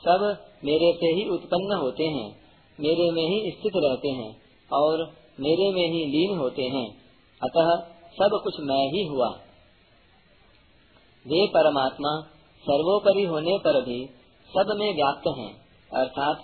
[0.00, 2.45] सब मेरे से ही उत्पन्न होते हैं।
[2.80, 4.36] मेरे में ही स्थित रहते हैं
[4.72, 6.86] और मेरे में ही लीन होते हैं।
[7.42, 7.76] अतः
[8.12, 9.28] सब कुछ मैं ही हुआ।
[11.26, 12.20] वे परमात्मा
[12.64, 14.06] सर्वोपरि होने पर भी
[14.48, 15.52] सब में व्याप्त हैं,
[15.94, 16.36] अर्थात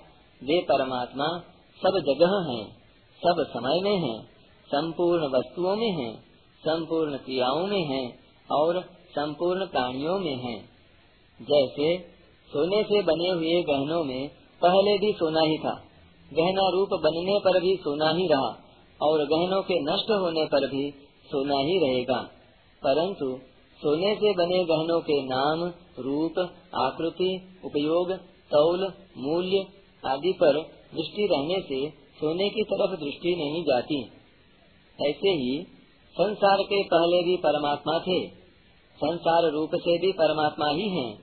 [0.43, 1.27] वे परमात्मा
[1.83, 2.65] सब जगह हैं,
[3.23, 4.23] सब समय में हैं,
[4.67, 6.15] संपूर्ण वस्तुओं में हैं,
[6.61, 8.19] संपूर्ण क्रियाओं में हैं
[8.51, 10.59] और संपूर्ण प्राणियों में हैं।
[11.41, 11.99] जैसे
[12.51, 14.29] सोने से बने हुए गहनों में
[14.63, 15.83] पहले भी सोना ही था।
[16.33, 18.59] गहना रूप बनने पर भी सोना ही रहा
[19.03, 20.91] और गहनों के नष्ट होने पर भी
[21.27, 22.23] सोना ही रहेगा।
[22.87, 23.39] परंतु
[23.79, 26.39] सोने से बने गहनों के नाम, रूप,
[26.75, 28.13] आकृति, उपयोग,
[28.53, 29.67] तौल, मूल्य
[30.07, 30.53] आदि पर
[30.95, 34.03] दृष्टि रहने से सोने की तरफ़ दृष्टि नहीं जाती।
[35.11, 35.67] ऐसे ही
[36.13, 38.27] संसार के पहले भी परमात्मा थे।
[38.97, 41.19] संसार रूप से भी परमात्मा ही हैं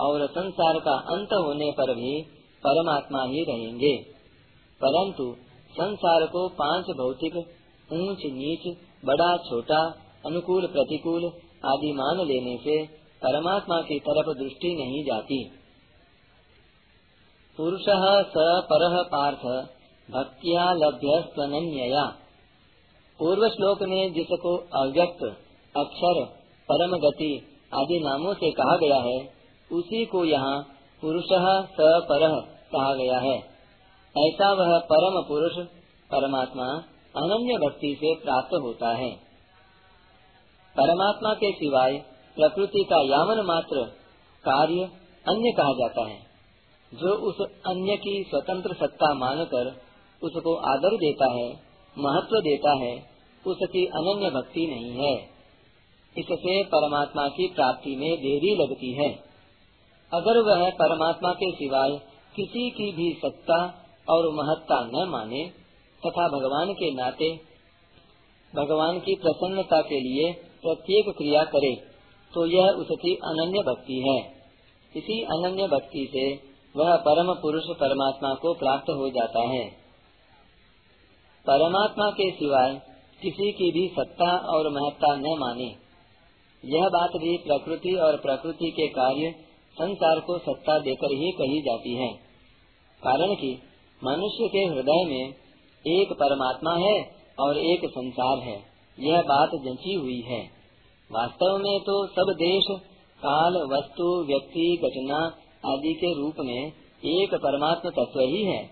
[0.00, 2.22] और संसार का अंत होने पर भी
[2.66, 4.13] परमात्मा ही रहेंगे।
[4.80, 5.36] परंतु
[5.72, 7.36] संसार को पाँच भौतिक,
[7.92, 9.94] ऊंच, नीच, बड़ा, छोटा,
[10.26, 11.24] अनुकूल, प्रतिकूल
[11.64, 12.86] आदि मान लेने से
[13.24, 15.50] परमात्मा की तरफ़ दृष्टि नहीं जाती।
[17.56, 18.34] पुरुष स
[18.72, 19.68] पर पार्थ,
[20.10, 21.24] भक्तिया लभ्य
[23.18, 25.24] पूर्व श्लोक में जिसको अव्यक्त,
[25.76, 26.24] अक्षर
[26.68, 29.34] परम गति आदि नामों से कहा गया है,
[29.72, 30.62] उसी को यहाँ
[31.00, 32.40] पुरुष स पर
[32.72, 33.53] कहा गया है।
[34.18, 35.66] ऐसा वह परम पुरुष,
[36.10, 36.64] परमात्मा,
[37.16, 39.10] अनन्य भक्ति से प्राप्त होता है।
[40.76, 41.92] परमात्मा के सिवाय
[42.36, 43.84] प्रकृति का यावन मात्र
[44.44, 44.82] कार्य
[45.28, 46.18] अन्य कहा जाता है।
[46.94, 49.66] जो उस अन्य की स्वतंत्र सत्ता मानकर
[50.22, 51.52] उसको आदर देता है,
[51.98, 52.96] महत्व देता है,
[53.46, 55.16] उसकी अनन्य भक्ति नहीं है।
[56.18, 59.24] इससे परमात्मा की प्राप्ति में देरी लगती है।
[60.12, 61.90] अगर वह परमात्मा के सिवाय
[62.36, 65.42] किसी की भी सत्ता और महत्ता न माने,
[66.02, 67.28] तथा भगवान के नाते,
[68.52, 70.32] भगवान की प्रसन्नता के लिए
[70.62, 71.74] प्रत्येक क्रिया करे
[72.32, 74.18] तो यह उसकी अनन्य भक्ति है।
[74.94, 76.24] इसी अनन्य भक्ति से
[76.74, 79.64] वह परम पुरुष परमात्मा को प्राप्त हो जाता है।
[81.46, 82.74] परमात्मा के सिवाय
[83.22, 85.68] किसी की भी सत्ता और महत्ता न माने।
[86.64, 89.30] यह बात भी प्रकृति और प्रकृति के कार्य
[89.76, 92.08] संसार को सत्ता देकर ही कही जाती है।
[93.02, 93.50] कारण कि
[94.04, 95.34] मनुष्य के हृदय में
[95.86, 97.10] एक परमात्मा है
[97.40, 98.62] और एक संसार है।
[99.00, 100.40] यह बात जंची हुई है।
[101.12, 102.64] वास्तव में तो सब देश,
[103.18, 105.16] काल, वस्तु, व्यक्ति, घटना
[105.72, 106.72] आदि के रूप में
[107.04, 108.70] एक परमात्मा तत्व ही है।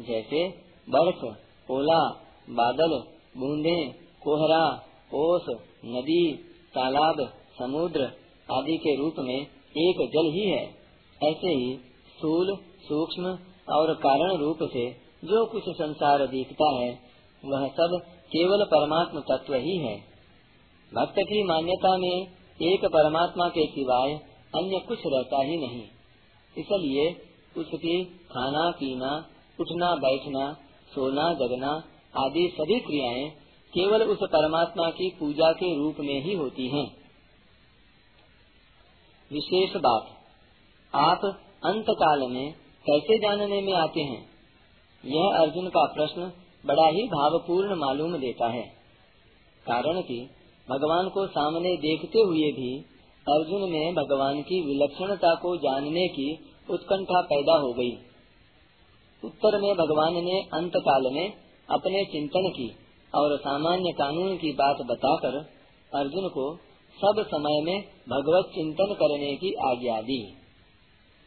[0.00, 0.48] जैसे
[0.88, 1.24] बर्फ़,
[1.72, 2.08] ओला,
[2.50, 3.02] बादल,
[3.36, 3.88] बूंदे,
[4.22, 5.46] कोहरा, ओस,
[5.84, 6.32] नदी,
[6.74, 8.00] तालाब, समुद्र
[8.52, 10.64] आदि के रूप में एक जल ही है।
[11.22, 11.76] ऐसे ही
[12.08, 14.90] स्थूल सूक्ष्म और कारण रूप से
[15.24, 16.90] जो कुछ संसार दिखता है,
[17.42, 19.96] वह सब केवल परमात्मा तत्व ही है
[20.92, 22.26] भक्त की मान्यता में
[22.62, 24.12] एक परमात्मा के सिवाय
[24.54, 25.82] अन्य कुछ रहता ही नहीं
[26.56, 27.10] इसलिए
[27.56, 29.10] उसकी खाना, पीना,
[29.60, 30.52] उठना, बैठना,
[30.94, 31.70] सोना, जगना
[32.16, 33.30] आदि सभी क्रियाएँ
[33.72, 36.86] केवल उस परमात्मा की पूजा के रूप में ही होती हैं।
[39.32, 40.06] विशेष बात,
[40.94, 41.24] आप
[41.64, 42.54] अंत काल में
[42.90, 44.26] कैसे जानने में आते हैं?
[45.04, 46.32] यह अर्जुन का प्रश्न
[46.66, 48.62] बड़ा ही भावपूर्ण मालूम देता है।
[49.66, 50.30] कारण कि
[50.70, 52.84] भगवान को सामने देखते हुए भी
[53.28, 56.38] अर्जुन में भगवान की विलक्षणता को जानने की
[56.70, 57.92] उत्कंठा पैदा हो गई।
[59.24, 61.32] उत्तर में भगवान ने अंत काल में
[61.70, 62.76] अपने चिंतन की
[63.14, 65.36] और सामान्य कानून की बात बताकर
[65.94, 66.56] अर्जुन को
[67.04, 70.34] सब समय में भगवत चिंतन करने की आज्ञा दी।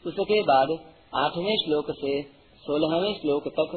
[0.07, 0.67] उसके बाद
[1.13, 2.21] आठवें श्लोक से
[2.63, 3.71] सोलहवें श्लोक तक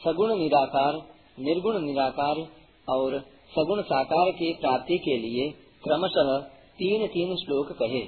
[0.00, 0.94] सगुण निराकार,
[1.38, 2.40] निर्गुण निराकार
[2.88, 3.18] और
[3.50, 5.48] सगुण साकार की प्राप्ति के लिए
[5.84, 6.30] क्रमशः
[6.78, 8.02] तीन तीन श्लोक कहे।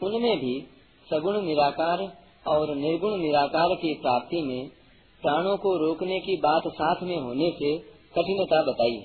[0.00, 0.54] उनमें भी
[1.08, 2.02] सगुण निराकार
[2.46, 4.68] और निर्गुण निराकार की प्राप्ति में
[5.22, 7.76] प्राणों को रोकने की बात साथ में होने से
[8.14, 9.00] कठिनता बताई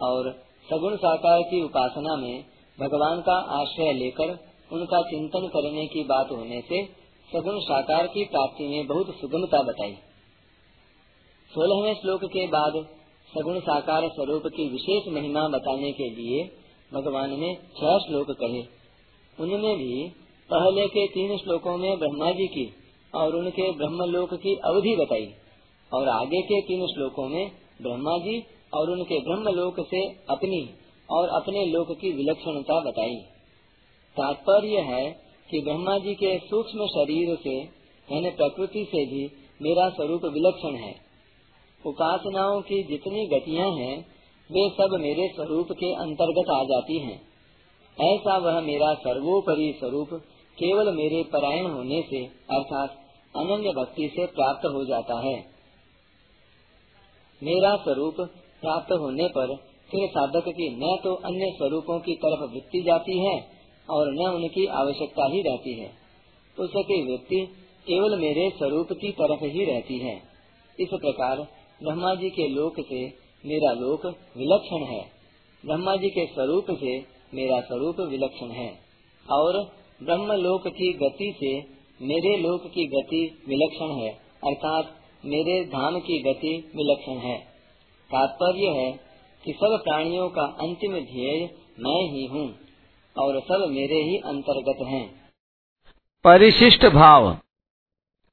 [0.00, 0.32] और
[0.70, 2.44] सगुण साकार की उपासना में
[2.78, 4.38] भगवान का आश्रय लेकर
[4.72, 6.99] उनका चिंतन करने की बात होने से
[7.34, 9.92] सगुण साकार की प्राप्ति में बहुत सुगमता बताई।
[11.50, 12.78] सोलहवें श्लोक के बाद
[13.30, 16.42] सगुण साकार स्वरूप की विशेष महिमा बताने के लिए
[16.92, 18.62] भगवान ने छह श्लोक कहे।
[19.38, 20.08] उनमें भी
[20.50, 22.66] पहले के तीन श्लोकों में ब्रह्मा जी की
[23.14, 25.32] और उनके ब्रह्मलोक की अवधि बताई
[25.92, 27.50] और आगे के तीन श्लोकों में
[27.82, 28.38] ब्रह्मा जी
[28.74, 30.62] और उनके ब्रह्मलोक से अपनी
[31.10, 33.16] और अपने लोक की विलक्षणता बताई।
[34.16, 37.56] तात्पर्य है कि ब्रह्मा जी के सूक्ष्म शरीर से,
[38.12, 39.26] यानी प्रकृति से भी
[39.62, 40.94] मेरा स्वरूप विलक्षण है।
[41.86, 44.06] उपासनाओं की जितनी गतियाँ हैं,
[44.50, 47.30] वे सब मेरे स्वरूप के अंतर्गत आ जाती हैं।
[48.00, 50.08] ऐसा वह मेरा सर्वोपरि स्वरूप
[50.58, 52.90] केवल मेरे परायण होने से, अर्थात
[53.36, 55.44] अनन्य भक्ति से प्राप्त हो जाता है।
[57.42, 58.14] मेरा स्वरूप
[58.60, 59.56] प्राप्त होने पर,
[59.90, 63.59] फिर साधक की न तो अन्य स्वरूपों की तरफ़ वृत्ति जाती है
[63.90, 65.90] और न उनकी आवश्यकता ही रहती है।
[66.58, 67.46] उसकी वृत्ति
[67.86, 70.22] केवल मेरे स्वरूप की तरफ़ ही रहती है।
[70.80, 71.36] इस प्रकार
[71.82, 73.06] ब्रह्मा जी के लोक से
[73.46, 74.06] मेरा लोक
[74.36, 75.04] विलक्षण है।
[75.66, 76.98] ब्रह्मा जी के स्वरूप से
[77.34, 78.78] मेरा स्वरूप विलक्षण है।
[79.30, 79.72] और
[80.02, 84.10] ब्रह्म लोक की गति से मेरे लोक की गति विलक्षण है।
[84.44, 84.84] अर्थात
[85.24, 87.38] मेरे धाम की गति विलक्षण है।
[88.12, 88.92] तात्पर्य है
[89.44, 91.50] कि सब प्राणियों का अंतिम ध्येय
[91.80, 92.54] मैं ही हूँ।
[93.16, 95.20] और सब मेरे ही अंतर्गत हैं।
[96.24, 97.38] परिशिष्ट भाव।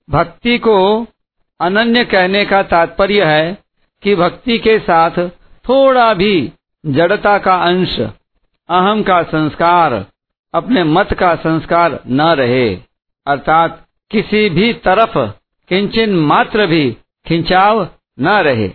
[0.09, 1.07] भक्ति को
[1.61, 3.57] अनन्य कहने का तात्पर्य है
[4.03, 5.29] कि भक्ति के साथ
[5.69, 6.51] थोड़ा भी
[6.85, 7.99] जड़ता का अंश,
[8.69, 10.05] अहम का संस्कार,
[10.53, 12.75] अपने मत का संस्कार न रहे।
[13.27, 15.17] अर्थात किसी भी तरफ़
[15.69, 16.97] किंचन मात्र भी
[17.27, 17.89] खिंचाव
[18.19, 18.69] न रहे।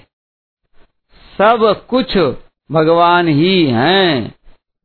[1.38, 2.19] सब कुछ
[2.70, 4.34] भगवान ही हैं।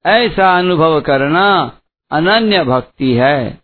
[0.08, 1.48] ऐसा अनुभव करना
[2.12, 3.62] अनन्य भक्ति है।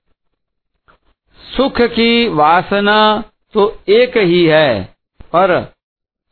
[1.40, 3.24] सुख की वासना
[3.54, 4.84] तो एक ही है
[5.26, 5.74] पर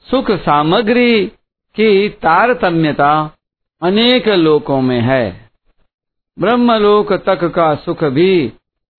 [0.07, 1.25] सुख सामग्री
[1.75, 3.13] की तारतम्यता
[3.81, 5.51] अनेक लोकों में है।
[6.37, 8.51] ब्रह्मलोक तक का सुख भी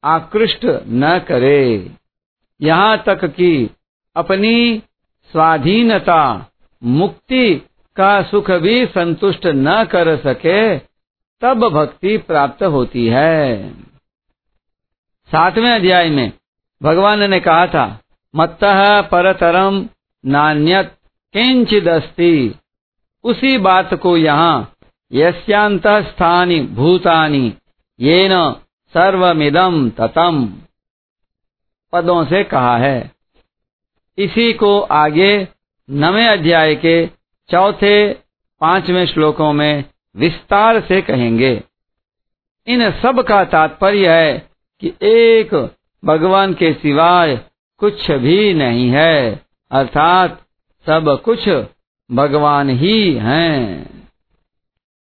[0.05, 1.91] आकृष्ट न करे।
[2.61, 3.71] यहाँ तक कि
[4.17, 4.83] अपनी
[5.33, 6.51] स्वाधीनता,
[6.83, 7.55] मुक्ति
[7.97, 10.92] का सुख भी संतुष्ट न कर सके
[11.43, 13.71] तब भक्ति प्राप्त होती है।
[15.31, 16.33] सातवें अध्याय में
[16.81, 18.01] भगवान ने कहा था,
[18.35, 18.65] मत्त
[19.11, 19.89] परतरम
[20.25, 20.95] नान्यत
[21.35, 22.55] किंचिदस्ति
[23.25, 24.75] उसी बात को यहाँ
[25.13, 27.55] यस्यांत स्थानी भूतानी
[28.01, 28.51] ये न
[28.95, 30.45] सर्वमिदम ततम
[31.93, 33.11] पदों से कहा है।
[34.19, 35.49] इसी को आगे
[35.89, 37.07] नवे अध्याय के
[37.51, 38.13] चौथे
[38.61, 39.85] पाँचवें श्लोकों में
[40.17, 41.63] विस्तार से कहेंगे।
[42.67, 44.51] इन सब का तात्पर्य है
[44.81, 47.41] कि एक भगवान के सिवाय
[47.79, 49.41] कुछ भी नहीं है।
[49.71, 50.43] अर्थात
[50.87, 51.49] सब कुछ
[52.13, 54.02] भगवान ही हैं।